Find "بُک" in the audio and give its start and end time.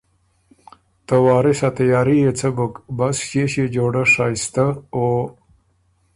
2.57-2.73